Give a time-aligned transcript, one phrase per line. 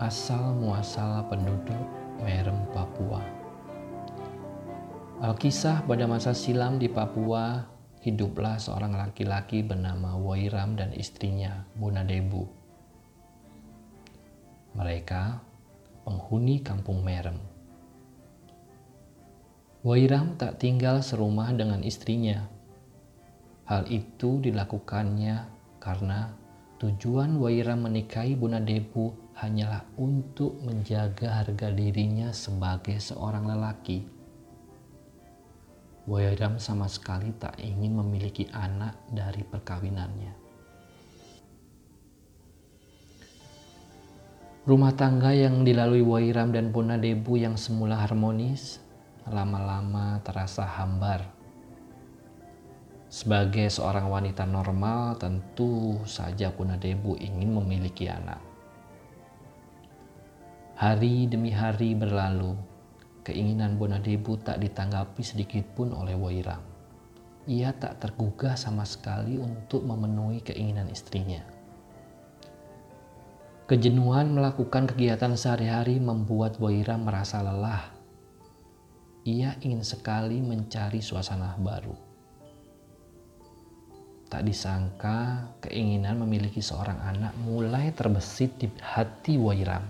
[0.00, 1.84] asal muasal penduduk
[2.24, 3.20] Merem Papua.
[5.20, 7.68] Alkisah pada masa silam di Papua,
[8.00, 12.48] hiduplah seorang laki-laki bernama Wairam dan istrinya, Bunadebu.
[14.72, 15.36] Mereka
[16.08, 17.36] penghuni kampung Merem.
[19.84, 22.48] Wairam tak tinggal serumah dengan istrinya.
[23.68, 25.44] Hal itu dilakukannya
[25.76, 26.39] karena
[26.80, 34.20] tujuan Wairam menikahi Bunadebu hanyalah untuk menjaga harga dirinya sebagai seorang lelaki
[36.10, 40.32] Wairam sama sekali tak ingin memiliki anak dari perkawinannya.
[44.66, 48.82] Rumah tangga yang dilalui Wairam dan Puna Debu yang semula harmonis,
[49.28, 51.39] lama-lama terasa hambar.
[53.10, 58.38] Sebagai seorang wanita normal, tentu saja Puna Debu ingin memiliki anak.
[60.78, 62.54] Hari demi hari berlalu,
[63.20, 66.64] Keinginan Bonadebu tak ditanggapi sedikit pun oleh Wairam.
[67.50, 71.44] Ia tak tergugah sama sekali untuk memenuhi keinginan istrinya.
[73.68, 77.92] Kejenuhan melakukan kegiatan sehari-hari membuat Wairam merasa lelah.
[79.28, 82.09] Ia ingin sekali mencari suasana baru.
[84.30, 89.82] Tak disangka keinginan memiliki seorang anak mulai terbesit di hati Wairam.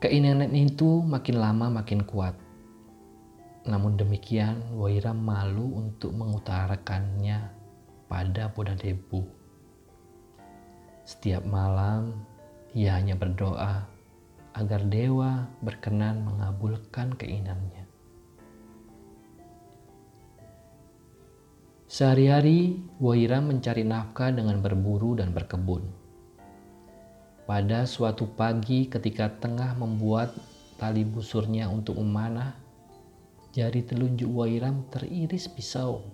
[0.00, 2.32] Keinginan itu makin lama makin kuat.
[3.68, 7.50] Namun demikian, Waira malu untuk mengutarakannya
[8.08, 9.20] pada Buddha Debu.
[11.04, 12.14] Setiap malam,
[12.72, 13.84] ia hanya berdoa
[14.54, 17.87] agar dewa berkenan mengabulkan keinginannya.
[21.88, 25.88] Sehari-hari, Waira mencari nafkah dengan berburu dan berkebun.
[27.48, 30.36] Pada suatu pagi ketika tengah membuat
[30.76, 32.52] tali busurnya untuk memanah,
[33.56, 36.04] jari telunjuk Wairam teriris pisau.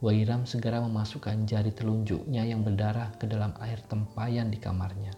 [0.00, 5.12] Wairam segera memasukkan jari telunjuknya yang berdarah ke dalam air tempayan di kamarnya.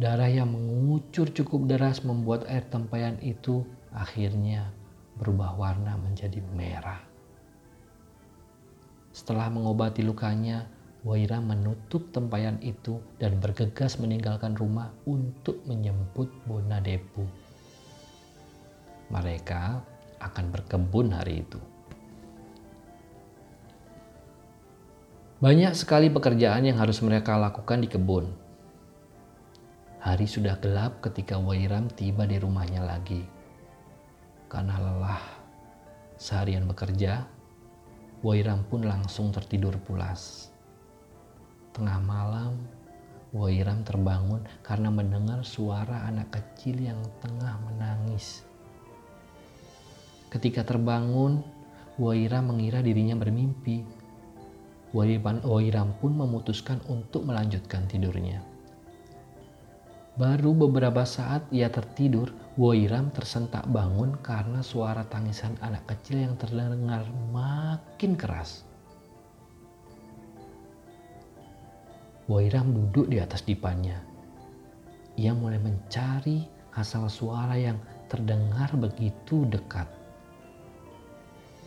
[0.00, 3.60] Darah yang mengucur cukup deras membuat air tempayan itu
[3.92, 4.72] akhirnya
[5.20, 7.15] berubah warna menjadi merah.
[9.16, 10.68] Setelah mengobati lukanya,
[11.00, 17.24] Waira menutup tempayan itu dan bergegas meninggalkan rumah untuk menjemput Bona Depu.
[19.08, 19.80] Mereka
[20.20, 21.56] akan berkebun hari itu.
[25.40, 28.28] Banyak sekali pekerjaan yang harus mereka lakukan di kebun.
[30.04, 33.24] Hari sudah gelap ketika Wairam tiba di rumahnya lagi.
[34.52, 35.24] Karena lelah
[36.20, 37.35] seharian bekerja,
[38.24, 40.48] Wairam pun langsung tertidur pulas.
[41.76, 42.56] Tengah malam,
[43.36, 48.40] Wairam terbangun karena mendengar suara anak kecil yang tengah menangis.
[50.32, 51.44] Ketika terbangun,
[52.00, 53.84] Wairam mengira dirinya bermimpi.
[54.96, 58.55] Wairam pun memutuskan untuk melanjutkan tidurnya.
[60.16, 67.04] Baru beberapa saat ia tertidur, Wairam tersentak bangun karena suara tangisan anak kecil yang terdengar
[67.36, 68.64] makin keras.
[72.32, 74.00] Wairam duduk di atas dipannya.
[75.20, 77.76] Ia mulai mencari asal suara yang
[78.08, 79.84] terdengar begitu dekat.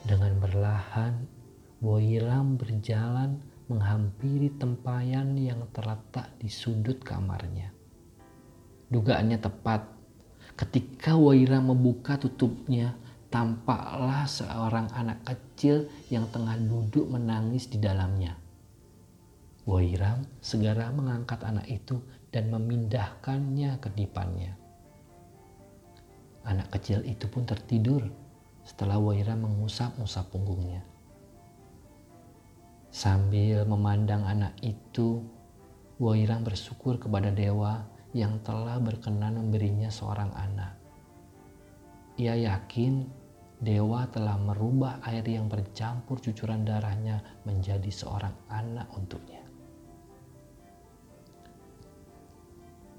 [0.10, 1.22] Dengan berlahan,
[1.86, 3.38] Wairam berjalan
[3.70, 7.79] menghampiri tempayan yang terletak di sudut kamarnya.
[8.90, 9.86] Dugaannya tepat.
[10.58, 12.98] Ketika Wairam membuka tutupnya,
[13.30, 18.34] tampaklah seorang anak kecil yang tengah duduk menangis di dalamnya.
[19.70, 22.02] Wairam segera mengangkat anak itu
[22.34, 24.58] dan memindahkannya ke dipannya.
[26.50, 28.10] Anak kecil itu pun tertidur
[28.66, 30.82] setelah Wairam mengusap-usap punggungnya.
[32.90, 35.22] Sambil memandang anak itu,
[36.02, 40.74] Wairam bersyukur kepada dewa yang telah berkenan memberinya seorang anak.
[42.18, 43.06] Ia yakin
[43.60, 49.44] dewa telah merubah air yang bercampur cucuran darahnya menjadi seorang anak untuknya.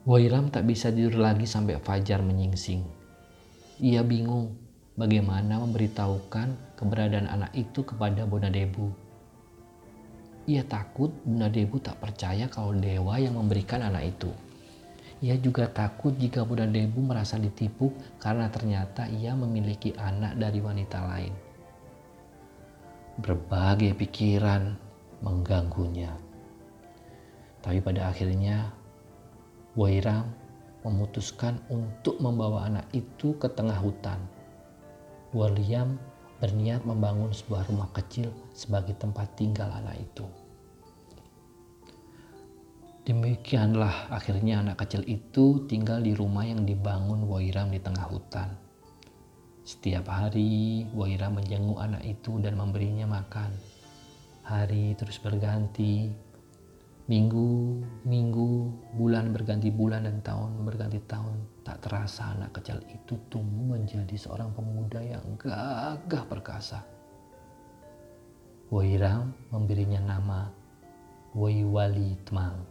[0.09, 2.81] Wairam tak bisa tidur lagi sampai fajar menyingsing.
[3.85, 4.57] Ia bingung
[4.97, 8.89] bagaimana memberitahukan keberadaan anak itu kepada Bona Debu.
[10.49, 14.33] Ia takut Bona Debu tak percaya kalau dewa yang memberikan anak itu.
[15.21, 20.99] Ia juga takut jika Bona Debu merasa ditipu karena ternyata ia memiliki anak dari wanita
[21.05, 21.35] lain.
[23.21, 24.73] Berbagai pikiran
[25.21, 26.17] mengganggunya.
[27.61, 28.73] Tapi pada akhirnya
[29.77, 30.25] Wairam
[30.89, 34.17] memutuskan untuk membawa anak itu ke tengah hutan.
[35.37, 36.01] William
[36.41, 40.25] berniat membangun sebuah rumah kecil sebagai tempat tinggal anak itu.
[43.11, 48.55] Demikianlah akhirnya anak kecil itu tinggal di rumah yang dibangun Wairam di tengah hutan.
[49.67, 53.51] Setiap hari Wairam menjenguk anak itu dan memberinya makan.
[54.47, 56.07] Hari terus berganti,
[57.11, 58.51] minggu, minggu,
[58.95, 61.67] bulan berganti bulan dan tahun berganti tahun.
[61.67, 66.87] Tak terasa anak kecil itu tumbuh menjadi seorang pemuda yang gagah perkasa.
[68.71, 70.47] Wairam memberinya nama
[71.35, 72.70] Waiwali Temang.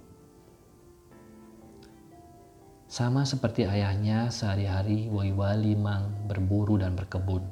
[2.90, 7.46] Sama seperti ayahnya, sehari-hari Waiwali Mang berburu dan berkebun.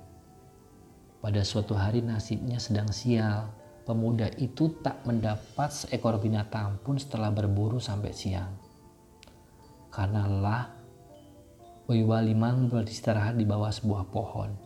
[1.22, 3.45] Pada suatu hari nasibnya sedang sial.
[3.86, 8.50] Pemuda itu tak mendapat seekor binatang pun setelah berburu sampai siang.
[9.94, 10.74] Karena lelah,
[11.86, 14.57] Waiwali Mang beristirahat di bawah sebuah pohon.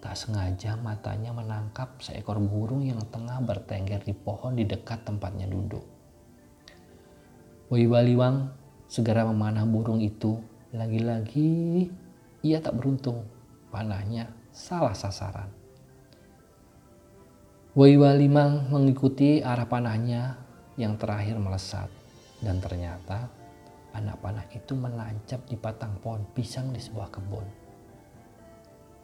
[0.00, 5.84] Tak sengaja matanya menangkap seekor burung yang tengah bertengger di pohon di dekat tempatnya duduk.
[7.68, 10.38] Waiwali Mang segera memanah burung itu.
[10.74, 11.86] Lagi-lagi
[12.42, 13.26] ia tak beruntung,
[13.70, 15.50] panahnya salah sasaran.
[17.76, 20.40] Waiwa Limang mengikuti arah panahnya
[20.80, 21.92] yang terakhir melesat
[22.40, 23.28] dan ternyata
[23.92, 27.44] anak panah itu menancap di batang pohon pisang di sebuah kebun.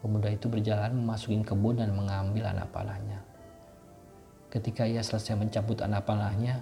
[0.00, 3.20] Pemuda itu berjalan memasuki kebun dan mengambil anak panahnya.
[4.52, 6.60] Ketika ia selesai mencabut anak panahnya,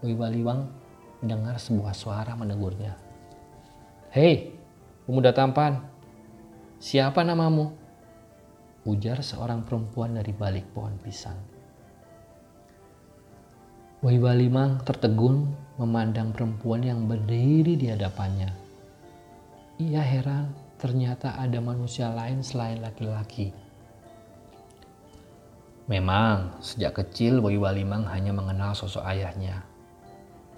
[0.00, 0.68] Waiwa Liwang
[1.20, 2.96] mendengar sebuah suara menegurnya.
[4.10, 4.56] Hei,
[5.04, 5.84] pemuda tampan,
[6.80, 7.76] siapa namamu?
[8.88, 11.36] Ujar seorang perempuan dari balik pohon pisang.
[14.00, 18.48] Waiwa Limang tertegun memandang perempuan yang berdiri di hadapannya.
[19.76, 23.52] Ia heran ternyata ada manusia lain selain laki-laki.
[25.84, 29.69] Memang sejak kecil Waiwa Limang hanya mengenal sosok ayahnya.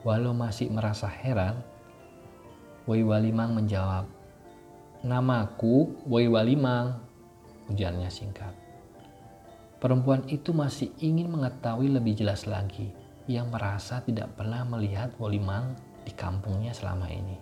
[0.03, 1.63] Walau masih merasa heran,
[2.91, 4.11] Wei Walimang menjawab,
[5.07, 6.99] Namaku Wei Walimang,
[7.71, 8.51] ujarnya singkat.
[9.79, 12.95] Perempuan itu masih ingin mengetahui lebih jelas lagi.
[13.31, 17.39] Yang merasa tidak pernah melihat Walimang di kampungnya selama ini.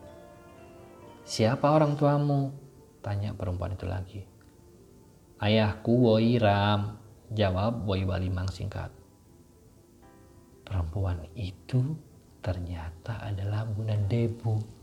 [1.24, 2.52] Siapa orang tuamu?
[3.00, 4.20] Tanya perempuan itu lagi.
[5.40, 7.00] Ayahku Woi Ram,
[7.32, 8.92] jawab Woi Walimang singkat.
[10.68, 11.96] Perempuan itu
[12.40, 14.80] ternyata adalah Bunda Debu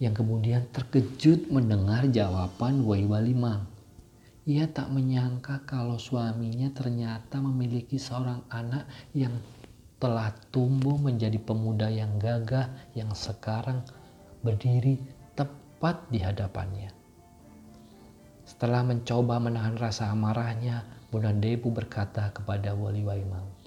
[0.00, 3.68] yang kemudian terkejut mendengar jawaban Wai Walimang.
[4.48, 9.36] Ia tak menyangka kalau suaminya ternyata memiliki seorang anak yang
[10.00, 13.84] telah tumbuh menjadi pemuda yang gagah yang sekarang
[14.40, 14.96] berdiri
[15.36, 16.88] tepat di hadapannya.
[18.48, 20.82] Setelah mencoba menahan rasa amarahnya,
[21.12, 23.59] Bunda Debu berkata kepada Wali Waimang,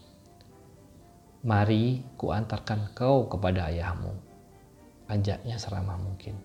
[1.44, 4.16] Mari kuantarkan kau kepada ayahmu.
[5.12, 6.40] Ajaknya seramah mungkin.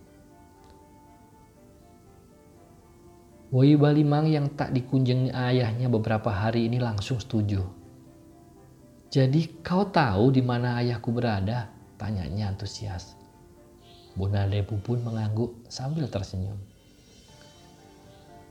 [3.54, 7.62] Woi Balimang yang tak dikunjungi ayahnya beberapa hari ini langsung setuju.
[9.08, 11.70] Jadi kau tahu di mana ayahku berada?
[11.96, 13.16] Tanyanya antusias.
[14.18, 16.67] Bunda Debu pun mengangguk sambil tersenyum.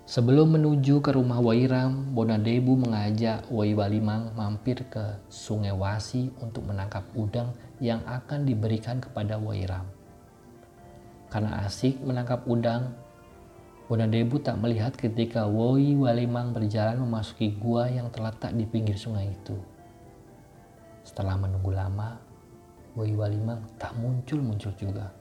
[0.07, 7.03] Sebelum menuju ke rumah Wairam, Bonadebu mengajak Wai Walimang mampir ke Sungai Wasi untuk menangkap
[7.11, 7.51] udang
[7.83, 9.83] yang akan diberikan kepada Wairam.
[11.27, 12.95] Karena asik menangkap udang,
[13.91, 19.59] Bonadebu tak melihat ketika Wai Walimang berjalan memasuki gua yang terletak di pinggir sungai itu.
[21.03, 22.15] Setelah menunggu lama,
[22.95, 25.11] Wai Walimang tak muncul-muncul juga.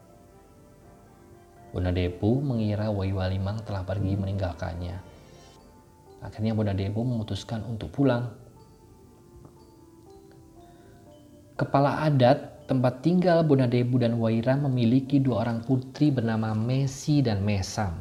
[1.81, 4.97] Debu mengira Wai Walimang telah pergi meninggalkannya.
[6.25, 8.33] Akhirnya Debu memutuskan untuk pulang.
[11.57, 17.97] Kepala adat tempat tinggal Debu dan Waira memiliki dua orang putri bernama Messi dan Mesam.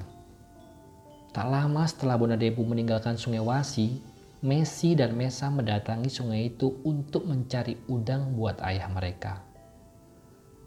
[1.31, 3.99] Tak lama setelah Debu meninggalkan sungai Wasi,
[4.43, 9.39] Messi dan Mesam mendatangi sungai itu untuk mencari udang buat ayah mereka.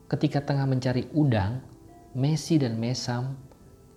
[0.08, 1.60] Ketika tengah mencari udang,
[2.16, 3.36] Messi dan Mesam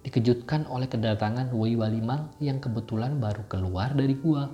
[0.04, 4.52] dikejutkan oleh kedatangan Wei Walimang yang kebetulan baru keluar dari gua.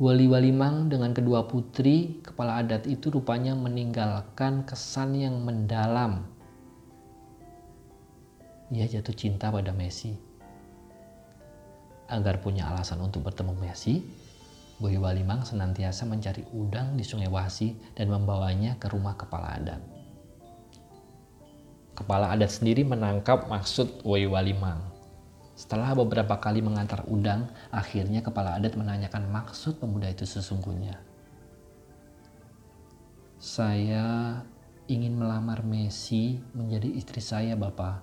[0.00, 6.24] Wali Walimang dengan kedua putri kepala adat itu rupanya meninggalkan kesan yang mendalam.
[8.72, 10.16] Ia jatuh cinta pada Messi.
[12.08, 14.00] Agar punya alasan untuk bertemu Messi,
[14.80, 19.99] Boy Walimang senantiasa mencari udang di Sungai Wasi dan membawanya ke rumah kepala adat.
[22.00, 24.80] Kepala adat sendiri menangkap maksud Boy Walimang.
[25.52, 30.96] Setelah beberapa kali mengantar udang, akhirnya kepala adat menanyakan maksud pemuda itu sesungguhnya.
[33.36, 34.40] Saya
[34.88, 38.00] ingin melamar Messi menjadi istri saya, Bapak,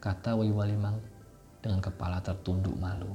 [0.00, 1.04] kata Wei Walimang
[1.60, 3.12] dengan kepala tertunduk malu.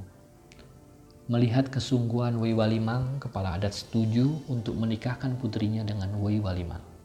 [1.26, 6.95] Melihat kesungguhan Wei Walimang, kepala adat setuju untuk menikahkan putrinya dengan Wei Walimang.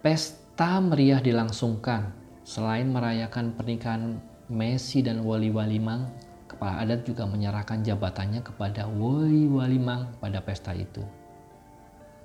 [0.00, 2.16] Pesta meriah dilangsungkan.
[2.40, 4.16] Selain merayakan pernikahan
[4.48, 6.08] Messi dan Wali Walimang,
[6.48, 11.04] kepala adat juga menyerahkan jabatannya kepada Wei Walimang pada pesta itu.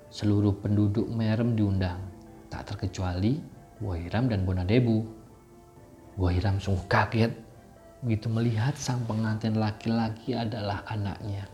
[0.08, 2.00] Seluruh penduduk Merem diundang,
[2.48, 3.44] tak terkecuali
[3.84, 5.04] Wairam dan Bonadebu.
[6.16, 7.36] Wairam sungguh kaget
[8.00, 11.44] begitu melihat sang pengantin laki-laki adalah anaknya.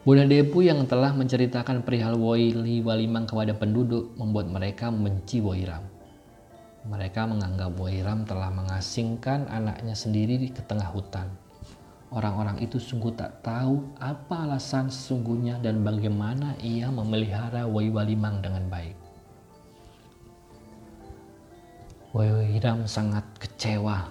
[0.00, 5.84] Bunda Depu yang telah menceritakan perihal Woili Walimang kepada penduduk membuat mereka membenci Woiram.
[6.88, 11.28] Mereka menganggap Woiram telah mengasingkan anaknya sendiri di tengah hutan.
[12.16, 18.72] Orang-orang itu sungguh tak tahu apa alasan sesungguhnya dan bagaimana ia memelihara Woi Walimang dengan
[18.72, 18.96] baik.
[22.16, 24.08] Woiram sangat kecewa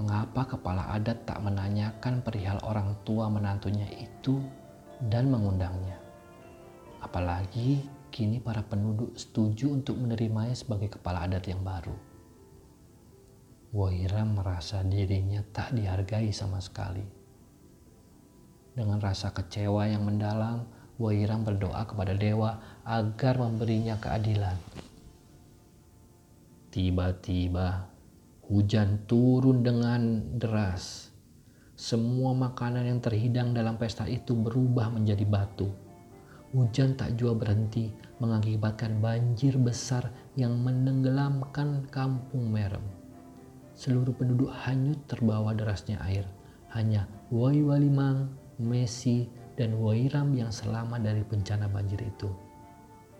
[0.00, 4.40] mengapa kepala adat tak menanyakan perihal orang tua menantunya itu
[5.00, 5.98] dan mengundangnya.
[7.00, 11.94] Apalagi kini para penduduk setuju untuk menerimanya sebagai kepala adat yang baru.
[13.76, 17.04] Waira merasa dirinya tak dihargai sama sekali.
[18.76, 24.56] Dengan rasa kecewa yang mendalam, Wairam berdoa kepada dewa agar memberinya keadilan.
[26.72, 27.96] Tiba-tiba
[28.46, 31.10] Hujan turun dengan deras.
[31.76, 35.68] Semua makanan yang terhidang dalam pesta itu berubah menjadi batu.
[36.56, 40.08] Hujan tak jua berhenti mengakibatkan banjir besar
[40.40, 42.80] yang menenggelamkan kampung Merem.
[43.76, 46.24] Seluruh penduduk hanyut terbawa derasnya air.
[46.72, 52.32] Hanya Wai Walimang, Messi, dan Wairam yang selamat dari bencana banjir itu.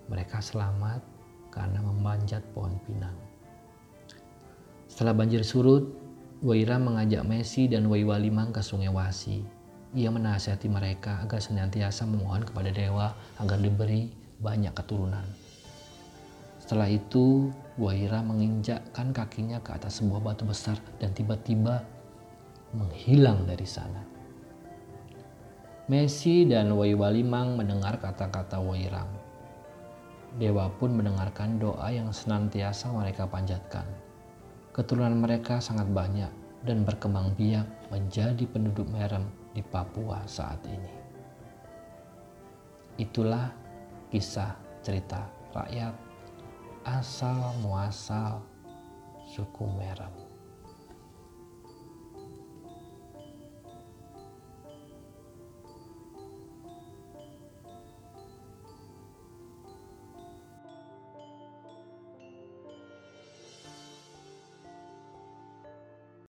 [0.08, 1.04] Mereka selamat
[1.52, 3.16] karena memanjat pohon pinang.
[4.88, 6.05] Setelah banjir surut,
[6.44, 9.40] Waira mengajak Messi dan Wai Walimang ke Sungai Wasi.
[9.96, 14.12] Ia menasihati mereka agar senantiasa memohon kepada dewa agar diberi
[14.44, 15.24] banyak keturunan.
[16.60, 17.48] Setelah itu,
[17.80, 21.80] Waira menginjakkan kakinya ke atas sebuah batu besar dan tiba-tiba
[22.76, 24.04] menghilang dari sana.
[25.88, 29.08] Messi dan Wai Walimang mendengar kata-kata Wairam.
[30.36, 33.88] Dewa pun mendengarkan doa yang senantiasa mereka panjatkan
[34.76, 36.28] keturunan mereka sangat banyak
[36.68, 39.24] dan berkembang biak menjadi penduduk merem
[39.56, 40.92] di Papua saat ini.
[43.00, 43.48] Itulah
[44.12, 44.52] kisah
[44.84, 45.24] cerita
[45.56, 45.96] rakyat
[46.84, 48.44] asal muasal
[49.24, 50.25] suku merem.